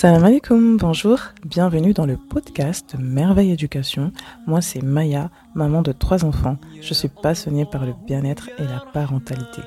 Salam 0.00 0.24
alaikum, 0.24 0.76
bonjour, 0.76 1.18
bienvenue 1.44 1.92
dans 1.92 2.06
le 2.06 2.16
podcast 2.16 2.94
Merveille 3.00 3.50
Éducation. 3.50 4.12
Moi 4.46 4.60
c'est 4.60 4.80
Maya, 4.80 5.28
maman 5.56 5.82
de 5.82 5.90
trois 5.90 6.24
enfants. 6.24 6.56
Je 6.80 6.94
suis 6.94 7.08
passionnée 7.08 7.64
par 7.64 7.84
le 7.84 7.94
bien-être 8.06 8.48
et 8.60 8.62
la 8.62 8.78
parentalité. 8.92 9.60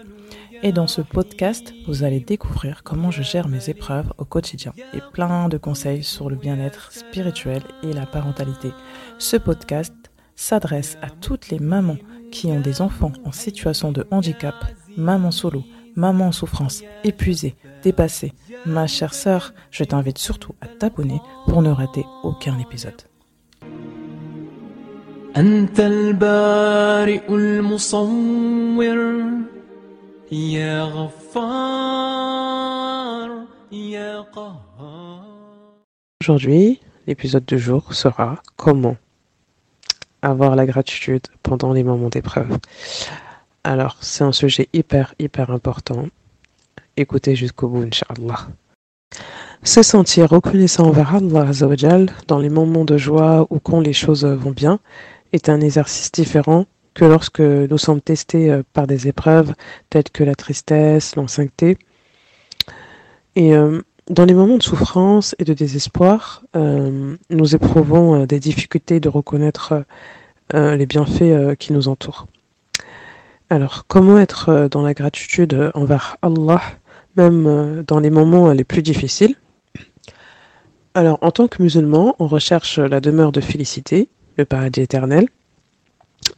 Et 0.64 0.72
dans 0.72 0.88
ce 0.88 1.02
podcast, 1.02 1.74
vous 1.86 2.06
allez 2.06 2.22
découvrir 2.22 2.84
comment 2.84 3.12
je 3.12 3.24
gère 3.24 3.50
mes 3.50 3.70
épreuves 3.70 4.14
au 4.20 4.24
quotidien 4.24 4.72
et 4.94 5.02
plein 5.12 5.50
de 5.50 5.58
conseils 5.58 6.02
sur 6.02 6.30
le 6.30 6.38
bien-être 6.38 6.94
spirituel 6.94 7.62
et 7.84 7.92
la 7.92 8.06
parentalité. 8.06 8.72
Ce 9.18 9.36
podcast 9.36 9.94
s'adresse 10.38 10.98
à 11.02 11.10
toutes 11.10 11.50
les 11.50 11.60
mamans 11.60 11.98
qui 12.32 12.48
ont 12.48 12.62
des 12.62 12.82
enfants 12.82 13.12
en 13.26 13.34
situation 13.34 13.92
de 13.92 14.08
handicap, 14.12 14.56
maman 14.96 15.32
solo, 15.32 15.66
maman 15.96 16.28
en 16.28 16.32
souffrance, 16.32 16.84
épuisée, 17.04 17.56
dépassée. 17.84 18.34
Ma 18.66 18.88
chère 18.88 19.14
sœur, 19.14 19.54
je 19.72 19.84
t'invite 19.84 20.18
surtout 20.18 20.56
à 20.62 20.68
t'abonner 20.68 21.20
pour 21.48 21.62
ne 21.62 21.70
rater 21.70 22.06
aucun 22.24 22.58
épisode. 22.60 23.02
Aujourd'hui, 36.22 36.80
l'épisode 37.08 37.46
du 37.46 37.58
jour 37.58 37.94
sera 37.94 38.42
comment 38.56 38.98
avoir 40.22 40.56
la 40.56 40.66
gratitude 40.66 41.28
pendant 41.44 41.74
les 41.74 41.84
moments 41.84 42.10
d'épreuve. 42.10 42.58
Alors, 43.64 43.98
c'est 44.02 44.24
un 44.24 44.32
sujet 44.32 44.68
hyper, 44.74 45.14
hyper 45.20 45.52
important. 45.52 46.08
Écoutez 46.98 47.36
jusqu'au 47.36 47.68
bout, 47.68 47.84
Inch'Allah. 47.84 48.48
Se 49.62 49.84
sentir 49.84 50.30
reconnaissant 50.30 50.88
envers 50.88 51.16
Allah 51.16 52.06
dans 52.28 52.40
les 52.40 52.50
moments 52.50 52.86
de 52.86 52.98
joie 52.98 53.46
ou 53.52 53.60
quand 53.60 53.80
les 53.80 53.94
choses 53.94 54.26
vont 54.26 54.52
bien 54.52 54.80
est 55.32 55.48
un 55.48 55.62
exercice 55.62 56.12
différent 56.12 56.66
que 56.96 57.06
lorsque 57.06 57.40
nous 57.40 57.78
sommes 57.78 58.02
testés 58.02 58.52
euh, 58.52 58.64
par 58.74 58.88
des 58.88 59.08
épreuves 59.08 59.54
telles 59.90 60.10
que 60.12 60.24
la 60.24 60.34
tristesse, 60.34 61.16
l'anxiété. 61.16 61.78
Et 63.36 63.54
euh, 63.56 63.82
dans 64.10 64.26
les 64.26 64.34
moments 64.34 64.58
de 64.58 64.64
souffrance 64.64 65.36
et 65.38 65.46
de 65.46 65.54
désespoir, 65.54 66.44
euh, 66.56 67.16
nous 67.30 67.56
éprouvons 67.56 68.26
des 68.26 68.40
difficultés 68.40 69.00
de 69.00 69.08
reconnaître 69.08 69.86
les 70.54 70.86
bienfaits 70.86 71.56
qui 71.58 71.72
nous 71.72 71.88
entourent. 71.88 72.28
Alors, 73.52 73.84
comment 73.86 74.18
être 74.18 74.48
euh, 74.48 74.70
dans 74.70 74.82
la 74.82 74.94
gratitude 74.94 75.72
envers 75.74 76.16
Allah, 76.22 76.62
même 77.18 77.46
euh, 77.48 77.84
dans 77.86 78.00
les 78.00 78.10
moments 78.10 78.54
les 78.54 78.64
plus 78.64 78.82
difficiles? 78.82 79.36
Alors, 80.94 81.18
en 81.20 81.32
tant 81.32 81.50
que 81.50 81.62
musulman, 81.62 82.16
on 82.20 82.28
recherche 82.28 82.80
la 82.80 83.02
demeure 83.02 83.34
de 83.34 83.42
félicité, 83.42 84.08
le 84.38 84.46
paradis 84.46 84.80
éternel. 84.80 85.28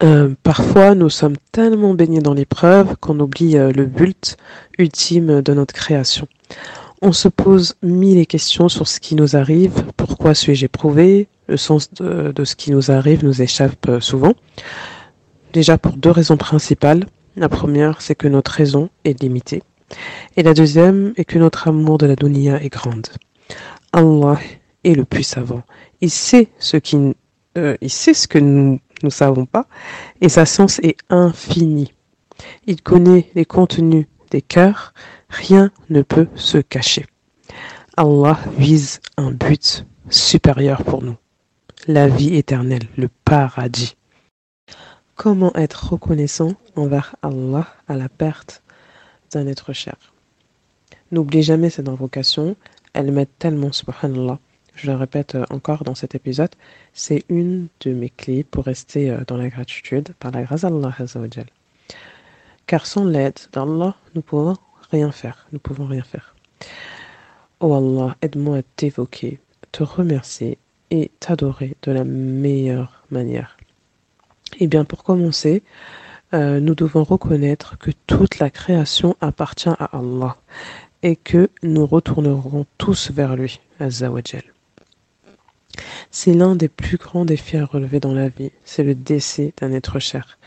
Euh, 0.02 0.34
parfois, 0.42 0.96
nous 0.96 1.12
sommes 1.12 1.36
tellement 1.52 1.94
baignés 1.94 2.20
dans 2.20 2.34
l'épreuve 2.34 2.98
qu'on 2.98 3.20
oublie 3.20 3.54
le 3.54 3.86
but 3.86 4.36
ultime 4.80 5.44
de 5.44 5.54
notre 5.54 5.76
création. 5.76 6.28
On 7.04 7.12
se 7.12 7.28
pose 7.28 7.76
mille 7.84 8.26
questions 8.26 8.70
sur 8.70 8.88
ce 8.88 9.00
qui 9.00 9.14
nous 9.14 9.36
arrive, 9.36 9.86
pourquoi 9.98 10.34
suis-je 10.34 10.66
éprouvé, 10.66 11.28
le 11.48 11.58
sens 11.58 11.94
de 11.94 12.44
ce 12.44 12.56
qui 12.56 12.72
nous 12.72 12.90
arrive 12.90 13.24
nous 13.24 13.44
échappe 13.44 13.88
souvent. 14.00 14.34
Déjà 15.54 15.78
pour 15.78 15.94
deux 15.94 16.10
raisons 16.10 16.36
principales. 16.36 17.06
La 17.36 17.48
première, 17.48 18.02
c'est 18.02 18.16
que 18.16 18.28
notre 18.28 18.52
raison 18.52 18.90
est 19.06 19.22
limitée. 19.22 19.62
Et 20.36 20.42
la 20.42 20.56
deuxième 20.56 21.14
est 21.16 21.26
que 21.26 21.38
notre 21.38 21.68
amour 21.68 22.00
de 22.00 22.08
la 22.08 22.16
dunya 22.16 22.60
est 22.64 22.74
grande. 22.74 23.06
Allah 23.92 24.40
est 24.84 24.96
le 24.96 25.06
plus 25.06 25.22
savant. 25.22 25.62
Il 26.02 26.10
sait 26.10 26.48
ce 26.58 26.78
qui, 26.78 26.98
euh, 27.56 27.78
il 27.82 27.92
sait 27.92 28.16
ce 28.16 28.28
que 28.28 28.40
nous 28.40 28.80
ne 29.04 29.10
savons 29.12 29.46
pas, 29.46 29.68
et 30.22 30.30
sa 30.30 30.48
science 30.48 30.80
est 30.80 30.98
infinie. 31.12 31.94
Il 32.66 32.82
connaît 32.82 33.30
les 33.36 33.46
contenus 33.46 34.08
des 34.32 34.42
cœurs, 34.42 34.96
rien 35.30 35.70
ne 35.92 36.02
peut 36.02 36.28
se 36.34 36.58
cacher. 36.58 37.06
Allah 37.96 38.40
vise 38.58 39.02
un 39.18 39.30
but 39.30 39.86
supérieur 40.10 40.84
pour 40.84 41.04
nous, 41.04 41.18
la 41.88 42.08
vie 42.08 42.36
éternelle, 42.38 42.88
le 42.98 43.08
paradis. 43.24 43.96
Comment 45.24 45.56
être 45.56 45.92
reconnaissant 45.94 46.52
envers 46.76 47.16
Allah 47.22 47.66
à 47.88 47.96
la 47.96 48.10
perte 48.10 48.62
d'un 49.32 49.48
être 49.48 49.72
cher 49.72 49.96
N'oublie 51.14 51.44
jamais 51.44 51.70
cette 51.70 51.88
invocation, 51.88 52.58
elle 52.92 53.10
m'aide 53.14 53.30
tellement, 53.40 53.72
subhanallah. 53.72 54.38
Je 54.76 54.92
le 54.92 54.98
répète 54.98 55.36
euh, 55.36 55.46
encore 55.50 55.86
dans 55.86 55.96
cet 55.96 56.14
épisode, 56.14 56.54
c'est 56.92 57.24
une 57.30 57.70
de 57.86 57.94
mes 57.94 58.10
clés 58.10 58.44
pour 58.44 58.66
rester 58.66 59.12
euh, 59.12 59.22
dans 59.26 59.38
la 59.38 59.48
gratitude 59.48 60.10
par 60.20 60.32
la 60.32 60.44
grâce 60.44 60.64
d'Allah 60.64 60.94
Car 62.68 62.86
sans 62.86 63.06
l'aide 63.06 63.40
d'Allah, 63.54 63.96
nous 64.16 64.22
pouvons 64.22 64.58
rien 64.92 65.14
faire. 65.14 65.48
Nous 65.54 65.60
pouvons 65.60 65.86
rien 65.86 66.04
faire. 66.04 66.36
Oh 67.62 67.74
Allah, 67.74 68.18
aide-moi 68.22 68.58
à 68.58 68.62
t'évoquer, 68.76 69.40
te 69.72 69.84
remercier 69.84 70.58
et 70.92 71.12
t'adorer 71.22 71.78
de 71.84 71.94
la 71.94 72.04
meilleure 72.04 73.06
manière. 73.10 73.56
Eh 74.60 74.68
bien, 74.68 74.86
pour 74.86 75.04
commencer, 75.04 75.64
euh, 76.34 76.60
nous 76.60 76.76
devons 76.76 77.04
reconnaître 77.04 77.78
que 77.78 77.92
toute 78.08 78.40
la 78.40 78.50
création 78.50 79.16
appartient 79.22 79.70
à 79.70 79.90
Allah 79.94 80.38
et 81.02 81.16
que 81.16 81.50
nous 81.62 81.86
retournerons 81.86 82.66
tous 82.78 83.12
vers 83.12 83.36
lui, 83.36 83.60
Azzawajal. 83.80 84.44
C'est 86.12 86.34
l'un 86.34 86.56
des 86.56 86.70
plus 86.70 86.98
grands 86.98 87.26
défis 87.26 87.58
à 87.58 87.66
relever 87.66 88.00
dans 88.00 88.14
la 88.14 88.30
vie, 88.30 88.52
c'est 88.64 88.84
le 88.84 88.94
décès 88.94 89.54
d'un 89.60 89.72
être 89.72 90.00
cher. 90.00 90.38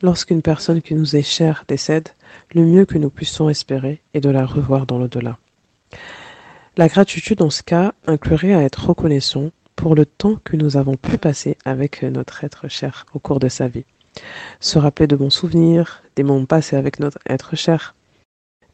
Lorsqu'une 0.00 0.42
personne 0.42 0.80
qui 0.80 0.94
nous 0.94 1.16
est 1.16 1.22
chère 1.22 1.64
décède, 1.66 2.10
le 2.54 2.64
mieux 2.64 2.84
que 2.84 2.98
nous 2.98 3.10
puissions 3.10 3.50
espérer 3.50 4.00
est 4.14 4.20
de 4.20 4.30
la 4.30 4.46
revoir 4.46 4.86
dans 4.86 4.98
l'au-delà. 4.98 5.38
La 6.76 6.88
gratitude 6.88 7.38
dans 7.38 7.50
ce 7.50 7.62
cas 7.62 7.92
inclurait 8.06 8.54
à 8.54 8.62
être 8.62 8.88
reconnaissant 8.88 9.50
pour 9.76 9.94
le 9.94 10.06
temps 10.06 10.36
que 10.42 10.56
nous 10.56 10.76
avons 10.76 10.96
pu 10.96 11.18
passer 11.18 11.56
avec 11.64 12.02
notre 12.02 12.42
être 12.42 12.68
cher 12.68 13.06
au 13.14 13.18
cours 13.18 13.38
de 13.38 13.48
sa 13.48 13.68
vie. 13.68 13.84
Se 14.60 14.78
rappeler 14.78 15.06
de 15.06 15.16
bons 15.16 15.30
souvenirs, 15.30 16.02
des 16.16 16.22
moments 16.22 16.46
passés 16.46 16.76
avec 16.76 16.98
notre 16.98 17.18
être 17.28 17.54
cher. 17.54 17.94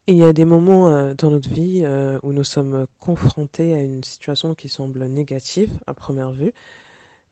Il 0.06 0.16
y 0.16 0.24
a 0.24 0.32
des 0.32 0.44
moments 0.44 0.88
euh, 0.88 1.14
dans 1.14 1.30
notre 1.30 1.48
vie 1.48 1.82
euh, 1.84 2.18
où 2.22 2.32
nous 2.32 2.44
sommes 2.44 2.86
confrontés 2.98 3.74
à 3.74 3.82
une 3.82 4.02
situation 4.02 4.54
qui 4.54 4.68
semble 4.68 5.04
négative 5.06 5.78
à 5.86 5.94
première 5.94 6.32
vue, 6.32 6.52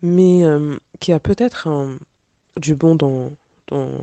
mais 0.03 0.45
euh, 0.45 0.77
qui 1.01 1.13
a 1.13 1.19
peut-être 1.19 1.69
du 2.57 2.75
bon 2.75 2.95
dont, 2.95 3.37
dont 3.69 4.01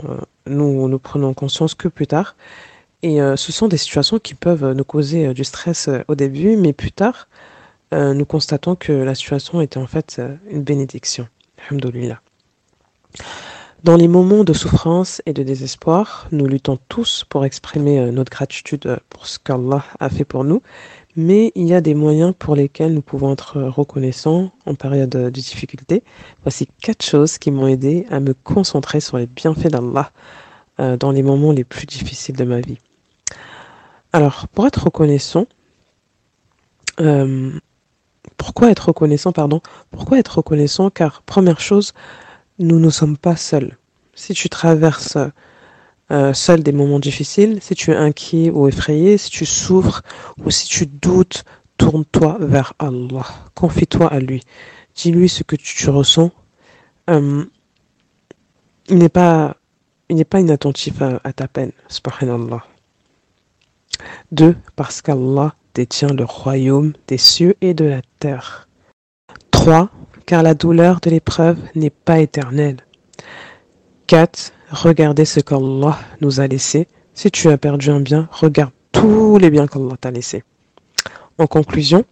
nous 0.47 0.87
nous 0.87 0.99
prenons 0.99 1.33
conscience 1.33 1.75
que 1.75 1.87
plus 1.87 2.07
tard. 2.07 2.35
Et 3.03 3.19
ce 3.19 3.51
sont 3.51 3.67
des 3.67 3.77
situations 3.77 4.17
qui 4.17 4.33
peuvent 4.33 4.73
nous 4.73 4.83
causer 4.83 5.31
du 5.33 5.43
stress 5.43 5.87
au 6.07 6.15
début, 6.15 6.57
mais 6.57 6.73
plus 6.73 6.91
tard, 6.91 7.27
euh, 7.93 8.13
nous 8.13 8.25
constatons 8.25 8.75
que 8.75 8.91
la 8.91 9.15
situation 9.15 9.61
était 9.61 9.77
en 9.77 9.87
fait 9.87 10.17
euh, 10.19 10.35
une 10.49 10.63
bénédiction. 10.63 11.27
Alhamdulillah. 11.69 12.21
Dans 13.83 13.95
les 13.95 14.09
moments 14.09 14.43
de 14.43 14.53
souffrance 14.53 15.21
et 15.25 15.33
de 15.33 15.43
désespoir, 15.43 16.27
nous 16.31 16.45
luttons 16.45 16.77
tous 16.89 17.25
pour 17.29 17.45
exprimer 17.45 17.99
euh, 17.99 18.11
notre 18.11 18.31
gratitude 18.31 18.99
pour 19.09 19.25
ce 19.25 19.39
qu'Allah 19.39 19.85
a 19.99 20.09
fait 20.09 20.25
pour 20.25 20.43
nous, 20.43 20.61
mais 21.15 21.53
il 21.55 21.65
y 21.65 21.73
a 21.73 21.79
des 21.79 21.95
moyens 21.95 22.33
pour 22.37 22.55
lesquels 22.55 22.93
nous 22.93 23.01
pouvons 23.01 23.31
être 23.31 23.61
reconnaissants 23.61 24.51
en 24.65 24.75
période 24.75 25.09
de 25.09 25.29
difficulté. 25.29 26.03
Voici 26.43 26.67
quatre 26.81 27.05
choses 27.05 27.37
qui 27.37 27.51
m'ont 27.51 27.67
aidé 27.67 28.05
à 28.09 28.19
me 28.19 28.33
concentrer 28.33 28.99
sur 28.99 29.17
les 29.17 29.27
bienfaits 29.27 29.69
d'Allah 29.69 30.11
dans 30.77 31.09
les 31.09 31.23
moments 31.23 31.53
les 31.53 31.63
plus 31.63 31.87
difficiles 31.87 32.35
de 32.35 32.43
ma 32.43 32.61
vie. 32.61 32.77
Alors, 34.13 34.47
pour 34.49 34.67
être 34.67 34.83
reconnaissant, 34.83 35.47
pourquoi 38.37 38.69
être 38.71 38.87
reconnaissant, 38.87 39.31
pardon? 39.31 39.61
Pourquoi 39.91 40.19
être 40.19 40.37
reconnaissant? 40.37 40.89
Car, 40.89 41.21
première 41.23 41.59
chose, 41.59 41.93
nous 42.59 42.79
ne 42.79 42.89
sommes 42.89 43.17
pas 43.17 43.35
seuls. 43.35 43.77
Si 44.13 44.33
tu 44.33 44.49
traverses 44.49 45.17
euh, 46.11 46.33
seul 46.33 46.63
des 46.63 46.71
moments 46.71 46.99
difficiles, 46.99 47.59
si 47.61 47.75
tu 47.75 47.91
es 47.91 47.95
inquiet 47.95 48.49
ou 48.49 48.67
effrayé, 48.67 49.17
si 49.17 49.29
tu 49.29 49.45
souffres 49.45 50.03
ou 50.43 50.51
si 50.51 50.67
tu 50.67 50.85
doutes, 50.85 51.43
tourne-toi 51.77 52.37
vers 52.39 52.73
Allah. 52.79 53.25
Confie-toi 53.55 54.07
à 54.07 54.19
lui. 54.19 54.43
Dis-lui 54.95 55.29
ce 55.29 55.43
que 55.43 55.55
tu, 55.55 55.89
ressens. 55.89 56.31
Euh, 57.09 57.45
il 58.89 58.97
n'est 58.97 59.09
pas, 59.09 59.57
il 60.09 60.15
n'est 60.15 60.25
pas 60.25 60.39
inattentif 60.39 61.01
à, 61.01 61.19
à 61.23 61.33
ta 61.33 61.47
peine. 61.47 61.71
Subhanallah. 61.87 62.63
Deux, 64.31 64.55
parce 64.75 65.01
qu'Allah 65.01 65.55
détient 65.77 66.09
le 66.09 66.25
royaume 66.25 66.93
des 67.07 67.19
cieux 67.19 67.55
et 67.61 67.75
de 67.75 67.85
la 67.85 68.01
terre. 68.19 68.67
3. 69.51 69.89
Car 70.25 70.41
la 70.41 70.55
douleur 70.55 70.99
de 71.01 71.11
l'épreuve 71.11 71.57
n'est 71.75 71.91
pas 71.91 72.19
éternelle. 72.19 72.77
4. 74.07 74.53
Regardez 74.71 75.25
ce 75.25 75.39
qu'Allah 75.39 75.99
nous 76.19 76.39
a 76.39 76.47
laissé. 76.47 76.87
Si 77.13 77.29
tu 77.29 77.47
as 77.49 77.59
perdu 77.59 77.91
un 77.91 77.99
bien, 77.99 78.27
regarde 78.31 78.71
tous 78.91 79.37
les 79.37 79.51
biens 79.51 79.67
qu'Allah 79.67 79.97
t'a 80.01 80.09
laissés. 80.11 80.43
En 81.37 81.47
conclusion, 81.47 82.03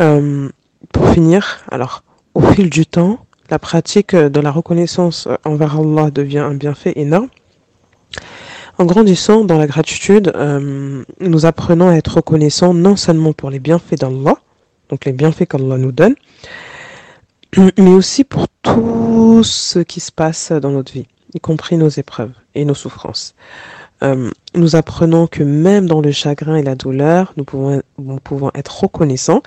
Euh, 0.00 0.48
pour 0.92 1.08
finir, 1.10 1.58
alors, 1.72 2.04
au 2.34 2.40
fil 2.40 2.70
du 2.70 2.86
temps, 2.86 3.18
la 3.50 3.58
pratique 3.58 4.14
de 4.14 4.40
la 4.40 4.52
reconnaissance 4.52 5.26
envers 5.44 5.80
Allah 5.80 6.12
devient 6.12 6.38
un 6.38 6.54
bienfait 6.54 6.92
énorme. 6.94 7.28
En 8.80 8.84
grandissant 8.84 9.44
dans 9.44 9.58
la 9.58 9.66
gratitude, 9.66 10.32
euh, 10.36 11.02
nous 11.20 11.46
apprenons 11.46 11.88
à 11.88 11.94
être 11.94 12.14
reconnaissants 12.14 12.74
non 12.74 12.94
seulement 12.94 13.32
pour 13.32 13.50
les 13.50 13.58
bienfaits 13.58 13.96
d'Allah, 13.98 14.36
donc 14.88 15.04
les 15.04 15.12
bienfaits 15.12 15.46
qu'Allah 15.46 15.78
nous 15.78 15.90
donne, 15.90 16.14
mais 17.76 17.90
aussi 17.90 18.22
pour 18.22 18.46
tout 18.62 19.42
ce 19.42 19.80
qui 19.80 19.98
se 19.98 20.12
passe 20.12 20.52
dans 20.52 20.70
notre 20.70 20.92
vie, 20.92 21.08
y 21.34 21.40
compris 21.40 21.76
nos 21.76 21.88
épreuves 21.88 22.30
et 22.54 22.64
nos 22.64 22.74
souffrances. 22.74 23.34
Euh, 24.04 24.30
nous 24.54 24.76
apprenons 24.76 25.26
que 25.26 25.42
même 25.42 25.86
dans 25.86 26.00
le 26.00 26.12
chagrin 26.12 26.54
et 26.54 26.62
la 26.62 26.76
douleur, 26.76 27.32
nous 27.36 27.42
pouvons, 27.42 27.82
nous 27.98 28.20
pouvons 28.20 28.52
être 28.54 28.82
reconnaissants 28.82 29.42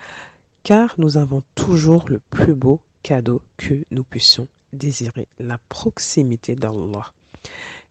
car 0.64 0.96
nous 0.98 1.16
avons 1.16 1.42
toujours 1.56 2.04
le 2.10 2.20
plus 2.20 2.54
beau 2.54 2.82
cadeau 3.02 3.42
que 3.56 3.86
nous 3.92 4.04
puissions 4.04 4.50
désirer, 4.74 5.30
la 5.40 5.58
proximité 5.58 6.56
d'Allah. 6.56 7.14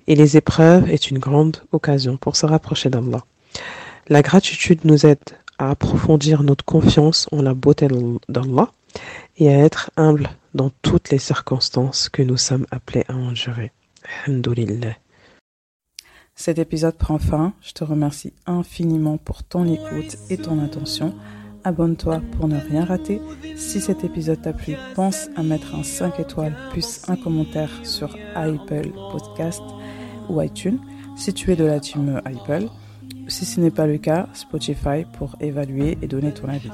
Et 0.07 0.15
les 0.15 0.37
épreuves 0.37 0.91
est 0.91 1.11
une 1.11 1.19
grande 1.19 1.59
occasion 1.73 2.17
pour 2.17 2.37
se 2.37 2.47
rapprocher 2.47 2.91
d'Allah. 2.91 3.25
La 4.09 4.23
gratitude 4.23 4.85
nous 4.85 5.07
aide 5.07 5.19
à 5.59 5.71
approfondir 5.71 6.43
notre 6.43 6.65
confiance 6.65 7.29
en 7.33 7.43
la 7.43 7.55
beauté 7.55 7.87
d'Allah 8.29 8.71
et 9.37 9.49
à 9.49 9.59
être 9.59 9.91
humble 9.97 10.29
dans 10.55 10.71
toutes 10.83 11.11
les 11.11 11.19
circonstances 11.19 12.09
que 12.09 12.23
nous 12.23 12.37
sommes 12.37 12.67
appelés 12.71 13.05
à 13.09 13.15
endurer. 13.15 13.71
Alhamdulillah. 14.27 14.97
Cet 16.35 16.59
épisode 16.59 16.97
prend 16.97 17.19
fin. 17.19 17.53
Je 17.61 17.73
te 17.73 17.85
remercie 17.85 18.33
infiniment 18.47 19.19
pour 19.19 19.43
ton 19.43 19.71
écoute 19.71 20.17
et 20.31 20.39
ton 20.39 20.59
attention. 20.65 21.15
Abonne-toi 21.65 22.23
pour 22.33 22.49
ne 22.49 22.59
rien 22.59 22.85
rater. 22.85 23.21
Si 23.57 23.81
cet 23.81 24.05
épisode 24.05 24.41
t'a 24.41 24.53
plu, 24.53 24.75
pense 24.95 25.29
à 25.37 25.43
mettre 25.43 25.75
un 25.75 25.83
5 25.83 26.21
étoiles 26.21 26.57
plus 26.71 27.03
un 27.09 27.17
commentaire 27.17 27.71
sur 27.83 28.17
Apple 28.35 28.91
Podcast 29.13 29.63
ou 30.29 30.41
iTunes 30.41 30.79
si 31.17 31.35
tu 31.35 31.53
es 31.53 31.57
de 31.57 31.65
la 31.65 31.81
team 31.81 32.21
Apple. 32.25 32.69
Si 33.29 33.45
ce 33.45 33.61
n'est 33.61 33.71
pas 33.71 33.87
le 33.87 33.99
cas, 33.99 34.27
Spotify 34.33 35.05
pour 35.19 35.37
évaluer 35.41 35.99
et 36.03 36.07
donner 36.09 36.33
ton 36.33 36.49
avis. 36.49 36.71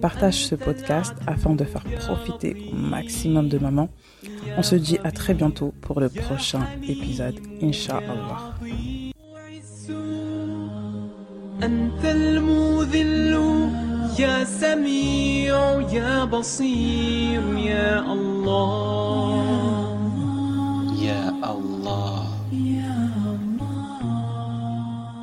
Partage 0.00 0.46
ce 0.46 0.54
podcast 0.54 1.14
afin 1.26 1.54
de 1.54 1.64
faire 1.64 1.84
profiter 1.98 2.70
au 2.72 2.76
maximum 2.76 3.48
de 3.48 3.58
mamans. 3.58 3.90
On 4.56 4.62
se 4.62 4.76
dit 4.76 4.98
à 5.04 5.10
très 5.10 5.34
bientôt 5.34 5.74
pour 5.80 6.00
le 6.00 6.08
prochain 6.08 6.66
épisode, 6.88 7.38
Inch'Allah. 7.60 8.54
يا 14.18 14.44
سميع 14.44 15.80
يا 15.92 16.24
بصير 16.24 17.42
يا 17.56 18.12
الله. 18.12 19.96
يا 21.02 21.28
الله. 21.44 22.26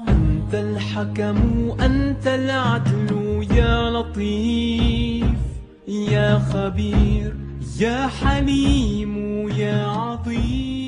أنت 0.09 0.53
الحكم 0.53 1.71
أنت 1.81 2.27
العدل 2.27 3.47
يا 3.51 3.89
لطيف 3.89 5.25
يا 5.87 6.39
خبير 6.39 7.35
يا 7.79 8.07
حليم 8.07 9.49
يا 9.49 9.85
عظيم. 9.85 10.78